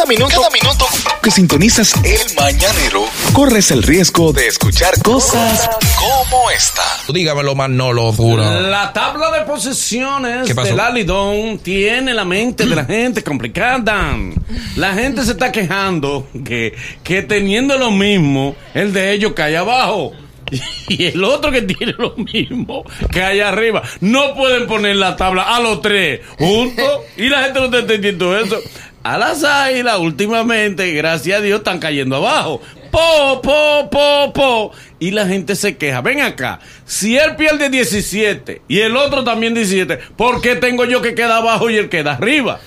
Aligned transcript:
Cada 0.00 0.08
minuto, 0.08 0.34
cada 0.34 0.48
minuto 0.48 0.86
que 1.22 1.30
sintonizas 1.30 1.92
el 2.02 2.34
mañanero, 2.34 3.04
corres 3.34 3.70
el 3.70 3.82
riesgo 3.82 4.32
de 4.32 4.46
escuchar 4.46 4.94
cosas 5.02 5.68
como 5.98 6.50
esta. 6.50 6.80
Dígamelo, 7.12 7.54
Manolo, 7.54 8.10
duro. 8.12 8.42
La 8.62 8.94
tabla 8.94 9.30
de 9.30 9.42
posesiones 9.42 10.46
¿Qué 10.46 10.54
pasó? 10.54 10.68
del 10.68 10.80
Alidón 10.80 11.58
tiene 11.58 12.14
la 12.14 12.24
mente 12.24 12.64
de 12.64 12.74
la 12.74 12.84
gente 12.86 13.22
complicada. 13.22 14.16
La 14.76 14.94
gente 14.94 15.22
se 15.22 15.32
está 15.32 15.52
quejando 15.52 16.26
que, 16.46 16.74
que 17.04 17.20
teniendo 17.22 17.76
lo 17.76 17.90
mismo, 17.90 18.56
el 18.72 18.94
de 18.94 19.12
ellos 19.12 19.34
cae 19.36 19.58
abajo. 19.58 20.12
Y 20.88 21.06
el 21.06 21.22
otro 21.22 21.52
que 21.52 21.62
tiene 21.62 21.94
lo 21.96 22.14
mismo 22.16 22.84
cae 23.12 23.42
arriba. 23.42 23.82
No 24.00 24.34
pueden 24.34 24.66
poner 24.66 24.96
la 24.96 25.14
tabla 25.14 25.42
a 25.42 25.60
los 25.60 25.80
tres 25.82 26.20
juntos. 26.38 27.02
Y 27.16 27.28
la 27.28 27.44
gente 27.44 27.60
no 27.60 27.66
está 27.66 27.78
entendiendo 27.78 28.36
eso. 28.36 28.60
A 29.02 29.16
las 29.16 29.44
águilas, 29.44 29.98
últimamente, 29.98 30.92
gracias 30.92 31.38
a 31.38 31.42
Dios, 31.42 31.60
están 31.60 31.78
cayendo 31.78 32.16
abajo. 32.16 32.60
Po, 32.90 33.40
po, 33.40 33.88
po, 33.90 34.32
po. 34.32 34.72
Y 34.98 35.12
la 35.12 35.26
gente 35.26 35.56
se 35.56 35.78
queja. 35.78 36.02
Ven 36.02 36.20
acá. 36.20 36.60
Si 36.84 37.16
él 37.16 37.36
pierde 37.36 37.70
17 37.70 38.62
y 38.68 38.80
el 38.80 38.96
otro 38.96 39.24
también 39.24 39.54
17, 39.54 39.96
¿por 40.16 40.42
qué 40.42 40.56
tengo 40.56 40.84
yo 40.84 41.00
que 41.00 41.14
queda 41.14 41.38
abajo 41.38 41.70
y 41.70 41.76
él 41.76 41.88
queda 41.88 42.12
arriba? 42.12 42.60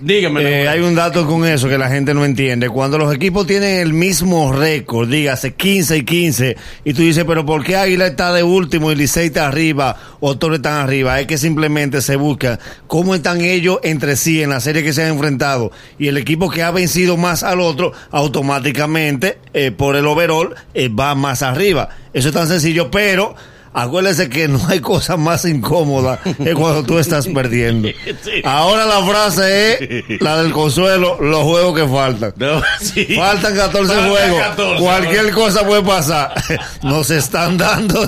Dígame. 0.00 0.62
Eh, 0.62 0.68
hay 0.68 0.80
un 0.80 0.94
dato 0.94 1.26
con 1.26 1.44
eso 1.44 1.68
que 1.68 1.76
la 1.76 1.88
gente 1.88 2.14
no 2.14 2.24
entiende. 2.24 2.70
Cuando 2.70 2.96
los 2.96 3.14
equipos 3.14 3.46
tienen 3.46 3.80
el 3.80 3.92
mismo 3.92 4.50
récord, 4.50 5.08
dígase 5.10 5.52
15 5.52 5.98
y 5.98 6.04
15, 6.04 6.56
y 6.84 6.94
tú 6.94 7.02
dices, 7.02 7.24
pero 7.26 7.44
¿por 7.44 7.62
qué 7.62 7.76
Águila 7.76 8.06
está 8.06 8.32
de 8.32 8.42
último 8.42 8.90
y 8.90 8.94
Licey 8.94 9.26
está 9.26 9.46
arriba 9.46 9.96
o 10.20 10.38
Toro 10.38 10.54
están 10.54 10.80
arriba? 10.80 11.20
Es 11.20 11.26
que 11.26 11.36
simplemente 11.36 12.00
se 12.00 12.16
busca 12.16 12.58
cómo 12.86 13.14
están 13.14 13.42
ellos 13.42 13.78
entre 13.82 14.16
sí 14.16 14.42
en 14.42 14.50
la 14.50 14.60
serie 14.60 14.82
que 14.82 14.94
se 14.94 15.04
han 15.04 15.12
enfrentado. 15.12 15.70
Y 15.98 16.08
el 16.08 16.16
equipo 16.16 16.48
que 16.48 16.62
ha 16.62 16.70
vencido 16.70 17.18
más 17.18 17.42
al 17.42 17.60
otro, 17.60 17.92
automáticamente, 18.10 19.38
eh, 19.52 19.70
por 19.70 19.96
el 19.96 20.06
overall, 20.06 20.54
eh, 20.72 20.88
va 20.88 21.14
más 21.14 21.42
arriba. 21.42 21.90
Eso 22.14 22.28
es 22.28 22.34
tan 22.34 22.48
sencillo, 22.48 22.90
pero... 22.90 23.34
Acuérdese 23.72 24.28
que 24.28 24.48
no 24.48 24.60
hay 24.68 24.80
cosa 24.80 25.16
más 25.16 25.44
incómoda 25.44 26.18
que 26.42 26.54
cuando 26.54 26.82
tú 26.82 26.98
estás 26.98 27.28
perdiendo. 27.28 27.88
Sí. 28.22 28.42
Ahora 28.42 28.84
la 28.84 29.00
frase 29.06 30.02
es 30.08 30.20
la 30.20 30.42
del 30.42 30.50
consuelo, 30.52 31.18
los 31.20 31.44
juegos 31.44 31.78
que 31.78 31.86
faltan. 31.86 32.32
No, 32.36 32.60
sí. 32.80 33.04
Faltan 33.14 33.54
14 33.54 33.86
Faltan 33.94 34.10
juegos. 34.10 34.40
14, 34.40 34.82
Cualquier 34.82 35.24
¿no? 35.26 35.34
cosa 35.36 35.64
puede 35.66 35.82
pasar. 35.82 36.34
Nos 36.82 37.10
están 37.10 37.56
dando 37.58 38.06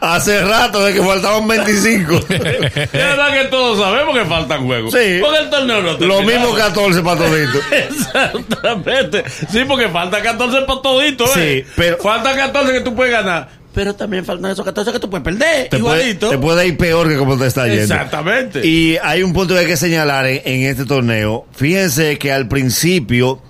hace 0.00 0.42
rato 0.44 0.84
de 0.84 0.92
que 0.92 1.02
faltaban 1.02 1.48
25. 1.48 2.14
Es 2.28 2.28
verdad 2.92 3.32
que 3.32 3.44
todos 3.48 3.78
sabemos 3.78 4.14
que 4.16 4.24
faltan 4.26 4.66
juegos. 4.66 4.92
Sí. 4.92 5.18
Porque 5.22 5.38
el 5.38 5.48
torneo 5.50 5.80
no 5.82 5.92
Lo 6.06 6.22
mismo 6.22 6.52
14 6.54 7.00
para 7.02 7.16
todito. 7.18 7.58
Exactamente. 7.72 9.24
Sí, 9.50 9.64
porque 9.66 9.88
falta 9.88 10.20
14 10.22 10.62
para 10.66 10.82
todito, 10.82 11.24
¿eh? 11.36 11.64
Sí, 11.64 11.72
pero- 11.76 11.96
Falta 11.98 12.34
14 12.36 12.72
que 12.72 12.80
tú 12.80 12.94
puedes 12.94 13.12
ganar. 13.12 13.61
Pero 13.74 13.94
también 13.94 14.24
faltan 14.24 14.50
esos 14.50 14.64
14 14.64 14.92
que 14.92 14.98
tú 14.98 15.08
puedes 15.08 15.24
perder. 15.24 15.68
Te 15.68 15.78
puede, 15.78 16.00
igualito. 16.02 16.28
te 16.30 16.38
puede 16.38 16.66
ir 16.66 16.76
peor 16.76 17.08
que 17.08 17.16
como 17.16 17.38
te 17.38 17.46
está 17.46 17.66
yendo. 17.66 17.82
Exactamente. 17.82 18.66
Y 18.66 18.98
hay 19.02 19.22
un 19.22 19.32
punto 19.32 19.54
que 19.54 19.60
hay 19.60 19.66
que 19.66 19.76
señalar 19.78 20.26
en, 20.26 20.42
en 20.44 20.62
este 20.62 20.84
torneo. 20.84 21.46
Fíjense 21.52 22.18
que 22.18 22.32
al 22.32 22.48
principio 22.48 23.40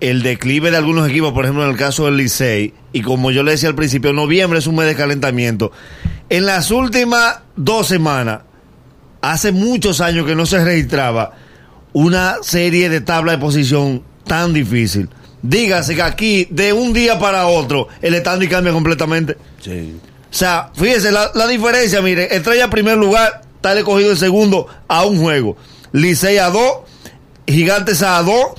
el 0.00 0.22
declive 0.22 0.70
de 0.70 0.78
algunos 0.78 1.08
equipos, 1.08 1.32
por 1.32 1.44
ejemplo 1.44 1.64
en 1.64 1.70
el 1.70 1.76
caso 1.76 2.06
del 2.06 2.16
Licey, 2.16 2.74
y 2.92 3.02
como 3.02 3.30
yo 3.30 3.42
le 3.42 3.52
decía 3.52 3.68
al 3.68 3.74
principio, 3.74 4.12
noviembre 4.12 4.58
es 4.58 4.66
un 4.66 4.76
mes 4.76 4.86
de 4.86 4.96
calentamiento. 4.96 5.72
En 6.28 6.46
las 6.46 6.70
últimas 6.70 7.40
dos 7.56 7.86
semanas, 7.88 8.40
hace 9.20 9.52
muchos 9.52 10.00
años 10.00 10.26
que 10.26 10.34
no 10.34 10.46
se 10.46 10.64
registraba 10.64 11.32
una 11.92 12.36
serie 12.42 12.88
de 12.88 13.00
tabla 13.00 13.32
de 13.32 13.38
posición 13.38 14.02
tan 14.26 14.52
difícil. 14.52 15.08
Dígase 15.42 15.94
que 15.94 16.02
aquí, 16.02 16.46
de 16.50 16.72
un 16.72 16.92
día 16.92 17.18
para 17.18 17.46
otro, 17.46 17.88
el 18.02 18.14
estándar 18.14 18.48
cambia 18.48 18.72
completamente. 18.72 19.36
Sí. 19.62 19.96
O 20.30 20.34
sea, 20.34 20.70
fíjese 20.74 21.10
la, 21.10 21.30
la 21.34 21.46
diferencia, 21.46 22.02
mire, 22.02 22.34
Estrella 22.34 22.70
primer 22.70 22.96
lugar, 22.96 23.42
tal 23.60 23.78
escogido 23.78 24.10
el 24.10 24.18
segundo 24.18 24.66
a 24.86 25.04
un 25.04 25.20
juego. 25.20 25.56
Licey 25.92 26.38
a 26.38 26.50
dos, 26.50 26.80
Gigantes 27.46 28.02
a 28.02 28.22
dos, 28.22 28.52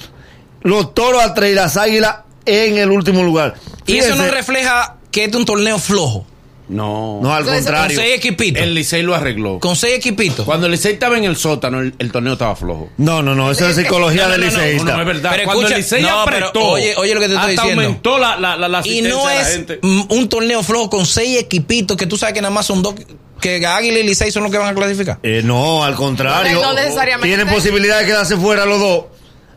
los 0.61 0.93
Toros 0.93 1.23
a 1.23 1.33
tres 1.33 1.51
y 1.51 1.55
las 1.55 1.77
Águilas 1.77 2.17
en 2.45 2.77
el 2.77 2.91
último 2.91 3.23
lugar. 3.23 3.55
Y 3.85 3.97
eso 3.97 4.15
no 4.15 4.27
refleja 4.29 4.97
que 5.11 5.25
este 5.25 5.37
es 5.37 5.39
un 5.39 5.45
torneo 5.45 5.79
flojo. 5.79 6.25
No. 6.71 7.19
No, 7.21 7.33
al 7.33 7.41
Entonces, 7.41 7.65
Con 7.65 7.73
contrario. 7.73 7.99
seis 7.99 8.15
equipitos. 8.17 8.63
El 8.63 8.73
Licey 8.73 9.01
lo 9.03 9.13
arregló. 9.13 9.59
Con 9.59 9.75
seis 9.75 9.95
equipitos. 9.97 10.45
Cuando 10.45 10.67
el 10.67 10.71
Licey 10.71 10.93
estaba 10.93 11.17
en 11.17 11.25
el 11.25 11.35
sótano, 11.35 11.79
el, 11.81 11.93
el 11.99 12.11
torneo 12.11 12.33
estaba 12.33 12.55
flojo. 12.55 12.89
No, 12.97 13.21
no, 13.21 13.35
no, 13.35 13.51
eso 13.51 13.67
es 13.67 13.75
psicología 13.81 14.23
No, 14.23 14.27
no, 14.29 14.31
del 14.37 14.41
no, 14.41 14.51
no, 14.51 14.57
liceísta. 14.63 14.93
no, 14.95 14.99
es 15.01 15.05
verdad. 15.07 15.31
Pero 15.33 15.43
Cuando 15.45 15.61
escucha- 15.67 15.75
el 15.75 15.81
Licey 15.81 16.01
no, 16.03 16.25
pero 16.25 16.47
apretó, 16.47 16.65
oye- 16.69 16.95
oye 16.97 17.13
lo 17.13 17.19
que 17.19 17.27
te 17.27 17.33
estoy 17.35 17.49
hasta 17.51 17.61
diciendo. 17.63 17.83
aumentó 17.83 18.17
la, 18.17 18.37
la, 18.37 18.55
la, 18.57 18.67
la 18.67 18.77
Y 18.79 18.81
asistencia 18.81 19.09
no 19.13 19.27
de 19.27 19.35
la 19.35 19.41
es 19.41 19.47
gente. 19.55 19.79
un 19.83 20.29
torneo 20.29 20.63
flojo 20.63 20.89
con 20.89 21.05
seis 21.05 21.37
equipitos 21.39 21.97
que 21.97 22.07
tú 22.07 22.17
sabes 22.17 22.33
que 22.33 22.41
nada 22.41 22.53
más 22.53 22.65
son 22.65 22.81
dos. 22.81 22.95
Que 23.41 23.65
Águila 23.65 23.97
y 23.99 24.03
Licey 24.03 24.31
son 24.31 24.43
los 24.43 24.51
que 24.51 24.59
van 24.59 24.67
a 24.67 24.75
clasificar. 24.75 25.17
Eh, 25.23 25.41
no, 25.43 25.83
al 25.83 25.95
contrario. 25.95 26.61
No 26.61 26.73
necesariamente. 26.73 27.27
Tienen 27.35 27.51
posibilidad 27.53 27.99
de 27.99 28.05
quedarse 28.05 28.37
fuera 28.37 28.65
los 28.65 28.79
dos. 28.79 29.03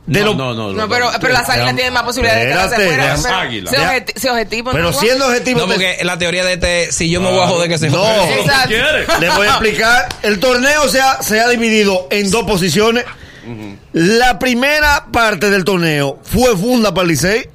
De 0.06 0.20
no, 0.20 0.26
los- 0.26 0.36
no, 0.36 0.54
no, 0.54 0.72
No, 0.72 0.86
pero, 0.88 1.10
pero 1.18 1.32
las 1.32 1.48
águilas 1.48 1.74
tienen 1.76 1.92
más 1.94 2.02
posibilidades 2.02 2.42
de 2.44 2.48
quedarse 2.52 2.74
espérate, 2.74 2.94
fuera. 2.94 3.04
déjame- 3.16 3.22
pero 3.24 3.36
Águila. 3.38 3.70
ese 3.70 3.80
Ya. 3.80 3.88
objeti- 3.90 4.12
ese 4.16 4.30
objetivo 4.30 4.70
Pero 4.72 4.84
no 4.84 4.92
siendo 4.92 5.26
objetivo. 5.26 5.60
No, 5.60 5.66
te- 5.66 5.72
porque 5.72 5.98
la 6.04 6.18
teoría 6.18 6.44
de 6.44 6.52
este, 6.52 6.92
si 6.92 7.08
yo 7.08 7.20
me 7.22 7.30
voy 7.30 7.40
a 7.40 7.46
joder, 7.46 7.68
que 7.70 7.78
se 7.78 7.88
No. 7.88 8.04
Le 9.20 9.30
voy 9.30 9.46
a 9.46 9.50
explicar. 9.50 10.08
El 10.22 10.38
torneo 10.40 10.88
se 10.88 11.00
ha, 11.00 11.22
se 11.22 11.40
ha 11.40 11.48
dividido 11.48 12.06
en 12.10 12.30
dos 12.30 12.44
posiciones. 12.44 13.04
La 13.92 14.38
primera 14.38 15.06
parte 15.12 15.50
del 15.50 15.64
torneo 15.64 16.18
fue 16.22 16.56
funda 16.56 16.92
para 16.92 17.02
el 17.02 17.08
Licey. 17.08 17.48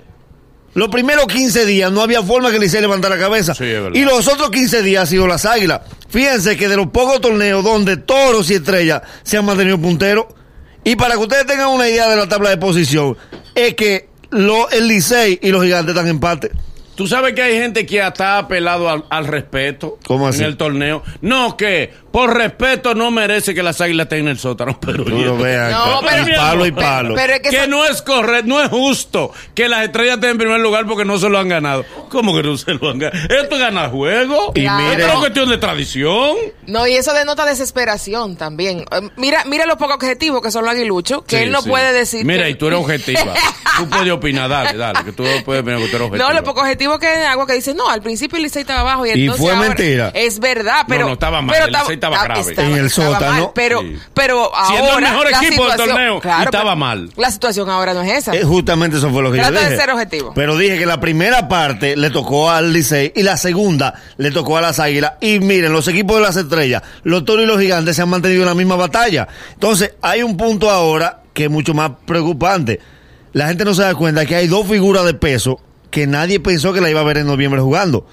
Los 0.76 0.90
primeros 0.90 1.26
15 1.28 1.66
días 1.66 1.92
no 1.92 2.02
había 2.02 2.22
forma 2.22 2.50
que 2.50 2.56
el 2.58 2.62
Licey 2.62 2.80
levantara 2.81 3.16
la 3.16 3.22
cabeza. 3.22 3.56
Sí, 3.56 3.66
es 3.66 3.74
verdad. 3.81 3.92
y 3.96 4.02
los 4.06 4.28
otros 4.28 4.50
15 4.52 4.81
días 4.84 5.04
ha 5.04 5.06
sido 5.08 5.28
las 5.28 5.46
águilas. 5.46 5.81
Fíjense 6.10 6.56
que 6.58 6.68
de 6.68 6.78
los 6.78 6.88
pocos 6.88 7.20
torneos 7.22 7.64
donde 7.64 7.98
toros 7.98 8.50
y 8.52 8.56
estrellas 8.56 9.02
se 9.24 9.38
han 9.38 9.46
mantenido 9.46 9.80
punteros. 9.80 10.26
Y 10.89 10.95
para 10.95 11.13
que 11.13 11.19
ustedes 11.19 11.45
tengan 11.45 11.67
una 11.69 11.88
idea 11.88 12.09
de 12.09 12.16
la 12.16 12.27
tabla 12.27 12.50
de 12.50 12.57
posición, 12.57 13.16
es 13.53 13.75
que 13.75 14.09
lo- 14.31 14.69
el 14.72 14.88
Licey 14.88 15.38
y 15.41 15.50
los 15.51 15.63
gigantes 15.63 15.89
están 15.94 16.05
en 16.07 16.16
empate. 16.16 16.51
Tú 16.95 17.07
sabes 17.07 17.33
que 17.33 17.41
hay 17.41 17.53
gente 17.57 17.85
que 17.85 18.05
está 18.05 18.39
apelado 18.39 18.89
al, 18.89 19.05
al 19.09 19.25
respeto 19.25 20.00
¿Cómo 20.05 20.27
así? 20.27 20.39
en 20.39 20.45
el 20.47 20.57
torneo. 20.57 21.01
No, 21.22 21.55
que 21.55 21.94
por 22.11 22.35
respeto 22.35 22.94
no 22.95 23.09
merece 23.11 23.53
que 23.55 23.63
las 23.63 23.79
águilas 23.79 24.05
estén 24.05 24.19
en 24.22 24.27
el 24.29 24.39
sótano. 24.39 24.77
Pero, 24.85 25.05
Tú 25.05 25.11
lo 25.11 25.38
veas. 25.38 25.72
No, 25.72 26.01
pero- 26.01 26.27
y 26.27 26.35
palo 26.35 26.66
y 26.66 26.72
palo. 26.73 27.16
Pero 27.16 27.33
es 27.35 27.39
que, 27.39 27.67
no 27.67 27.85
es 27.85 28.01
correcto, 28.01 28.47
no 28.50 28.61
es 28.61 28.67
justo 28.69 29.31
que 29.56 29.69
las 29.69 29.85
estrellas 29.85 30.16
estén 30.16 30.31
en 30.31 30.38
primer 30.39 30.59
lugar 30.59 30.88
porque 30.88 31.06
no 31.06 31.17
se 31.19 31.29
lo 31.29 31.38
han 31.39 31.47
ganado. 31.47 31.85
¿Cómo 32.09 32.36
que 32.36 32.44
no 32.44 32.58
se 32.58 32.74
lo 32.74 32.90
han 32.90 33.00
ganado? 33.00 33.24
Esto 33.30 33.56
es 33.56 33.62
ganar 33.62 33.92
juego. 33.92 34.52
Y 34.56 34.62
Claro. 34.62 34.78
mire- 34.84 34.92
Esto 34.94 35.06
es 35.06 35.12
una 35.12 35.20
cuestión 35.20 35.50
de 35.50 35.58
tradición. 35.58 36.36
No, 36.68 36.88
y 36.88 36.96
eso 36.96 37.14
denota 37.14 37.46
desesperación 37.46 38.36
también. 38.36 38.80
Eh, 38.92 39.09
Mira, 39.16 39.44
mira 39.46 39.66
los 39.66 39.78
pocos 39.78 39.96
objetivos 39.96 40.42
que 40.42 40.52
son 40.52 40.64
los 40.66 40.74
aguiluchos, 40.74 41.24
que 41.24 41.38
Sí, 41.38 41.44
él 41.44 41.52
no 41.52 41.62
sí. 41.62 41.69
puede 41.69 41.94
decir. 41.94 42.25
Mira, 42.25 42.44
que- 42.46 42.50
y 42.52 42.56
tú 42.56 42.68
eres 42.68 42.80
objetiva. 42.80 43.34
tú 43.78 43.90
puedes 43.90 44.12
opinar, 44.12 44.50
dale, 44.50 44.78
dale, 44.78 45.03
que 45.03 45.12
tú 45.12 45.24
puedes 45.46 45.62
opinar 45.62 45.80
que 45.80 45.88
tú 45.88 45.96
eres 45.96 46.08
objetiva. 46.08 46.28
No, 46.30 46.34
los 46.34 46.44
pocos 46.44 46.64
objetivos 46.64 47.00
que 47.00 47.08
hago 47.08 47.46
que 47.46 47.53
dicen, 47.53 47.78
no, 47.78 47.90
al 47.90 48.02
principio 48.02 48.38
el 48.38 48.44
Licey 48.44 48.62
estaba 48.62 48.81
abajo 48.81 49.06
y 49.06 49.09
Y 49.12 49.22
entonces 49.24 49.42
fue 49.46 49.53
ahora- 49.56 49.68
mentira. 49.69 50.12
Es 50.14 50.40
verdad, 50.40 50.84
pero... 50.88 51.08
no, 51.08 51.14
estaba 51.14 51.42
mal, 51.42 51.53
pero 51.56 51.66
el 51.68 51.74
Licey 51.74 51.94
estaba 51.96 52.24
grave. 52.24 52.53
En 52.58 52.74
el 52.75 52.90
sótano. 52.90 53.31
mal, 53.31 53.52
pero, 53.56 53.81
Sí. 53.81 53.98
pero 54.14 54.56
ahora... 54.56 54.68
Siendo 54.68 54.98
el 54.98 55.03
mejor 55.03 55.31
la 55.31 55.38
equipo 55.38 55.64
del 55.64 55.72
situación- 55.72 55.88
torneo, 55.90 56.22
y 56.40 56.44
estaba 56.44 56.75
mal. 56.75 57.12
La 57.18 57.31
situación 57.31 57.69
ahora 57.69 57.94
no 57.94 58.02
es 58.02 58.12
esa. 58.14 58.36
Eh, 58.36 58.44
justamente 58.44 58.98
eso 58.98 59.09
fue 59.12 59.22
lo 59.24 59.31
que 59.31 59.38
Trata 59.40 59.53
yo 59.53 59.59
de 59.59 59.66
dije. 59.69 59.78
ser 59.81 59.90
objetivo. 59.92 60.31
Pero 60.36 60.58
dije 60.58 60.78
que 60.78 60.86
la 60.86 61.00
primera 61.00 61.48
parte 61.48 61.96
le 62.00 62.10
tocó 62.10 62.50
al 62.50 62.72
Licey 62.74 63.12
y 63.16 63.24
la 63.24 63.38
segunda 63.38 63.94
le 64.18 64.32
tocó 64.32 64.58
a 64.58 64.62
las 64.62 64.80
Águilas. 64.80 65.14
Y 65.22 65.40
miren, 65.40 65.72
los 65.74 65.88
equipos 65.88 66.18
de 66.18 66.24
las 66.24 66.36
estrellas, 66.36 66.82
los 67.04 67.26
toros 67.26 67.44
y 67.44 67.48
los 67.48 67.60
gigantes 67.60 67.96
se 67.96 68.02
han 68.02 68.10
mantenido 68.10 68.42
en 68.42 68.48
la 68.48 68.56
misma 68.56 68.76
batalla. 68.76 69.28
Entonces, 69.54 69.94
hay 70.02 70.24
un 70.24 70.38
punto 70.38 70.70
ahora 70.70 71.24
que 71.34 71.46
es 71.46 71.50
mucho 71.50 71.74
más 71.74 71.92
preocupante. 72.06 72.80
La 73.34 73.48
gente 73.48 73.64
no 73.66 73.74
se 73.74 73.84
da 73.84 73.94
cuenta 73.96 74.25
que 74.25 74.36
hay 74.36 74.48
dos 74.48 74.68
figuras 74.68 75.06
de 75.06 75.13
peso 75.13 75.60
que 75.92 76.07
nadie 76.07 76.40
pensó 76.40 76.74
que 76.74 76.81
la 76.81 76.90
iba 76.90 77.00
a 77.01 77.04
ver 77.04 77.18
en 77.18 77.28
noviembre 77.28 77.62
jugando. 77.62 78.07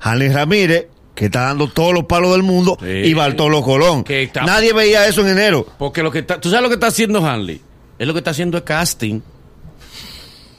Hanley 0.00 0.28
Ramírez, 0.30 0.86
que 1.14 1.26
está 1.26 1.42
dando 1.42 1.68
todos 1.68 1.92
los 1.92 2.04
palos 2.04 2.32
del 2.32 2.42
mundo, 2.42 2.76
Sí. 2.80 2.86
y 2.88 3.14
Bartolo 3.14 3.62
Colón. 3.62 4.02
Que 4.04 4.22
está- 4.24 4.42
Nadie 4.44 4.72
veía 4.72 5.06
eso 5.06 5.20
en 5.22 5.28
enero. 5.28 5.66
Porque 5.78 6.02
lo 6.02 6.10
que 6.10 6.20
está, 6.20 6.40
tú 6.40 6.48
sabes 6.48 6.62
lo 6.62 6.68
que 6.68 6.74
está 6.74 6.86
haciendo 6.88 7.24
Hanley. 7.26 7.60
Él 7.98 8.08
lo 8.08 8.14
que 8.14 8.18
está 8.18 8.30
haciendo 8.32 8.56
es 8.58 8.64
casting. 8.64 9.20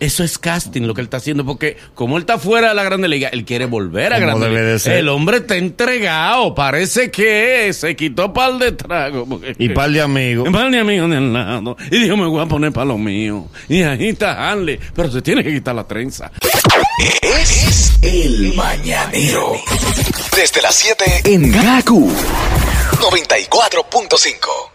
Eso 0.03 0.23
es 0.23 0.37
casting 0.37 0.81
lo 0.81 0.93
que 0.93 1.01
él 1.01 1.05
está 1.05 1.17
haciendo, 1.17 1.45
porque 1.45 1.77
como 1.95 2.17
él 2.17 2.23
está 2.23 2.37
fuera 2.37 2.69
de 2.69 2.73
la 2.75 2.83
Grande 2.83 3.07
Liga, 3.07 3.29
él 3.29 3.45
quiere 3.45 3.65
volver 3.65 4.11
a 4.13 4.19
Grande 4.19 4.47
debe 4.47 4.59
Liga. 4.59 4.71
de 4.73 4.79
ser. 4.79 4.97
El 4.97 5.07
hombre 5.09 5.37
está 5.37 5.55
entregado, 5.55 6.53
parece 6.53 7.09
que 7.09 7.71
se 7.73 7.95
quitó 7.95 8.33
par 8.33 8.57
de 8.57 8.73
trago. 8.73 9.25
porque- 9.25 9.55
Y 9.57 9.69
par 9.69 9.89
de 9.91 10.01
amigos. 10.01 10.49
Par 10.51 10.69
de 10.69 10.79
amigos 10.79 11.09
de 11.09 11.17
al 11.17 11.31
lado. 11.31 11.77
Y 11.89 11.99
dijo, 11.99 12.17
me 12.17 12.25
voy 12.27 12.41
a 12.43 12.45
poner 12.47 12.71
para 12.73 12.85
lo 12.85 12.97
mío. 12.97 13.47
Y 13.69 13.81
ahí 13.83 14.09
está 14.09 14.51
Hanley, 14.51 14.77
pero 14.93 15.09
se 15.09 15.21
tiene 15.21 15.43
que 15.43 15.53
quitar 15.53 15.73
la 15.75 15.85
trenza. 15.87 16.31
Es 17.21 17.93
el 18.01 18.53
mañanero. 18.55 19.53
Desde 20.35 20.61
las 20.61 20.75
7 20.75 21.05
en 21.25 21.51
Gaku 21.51 22.11
94.5. 23.01 24.72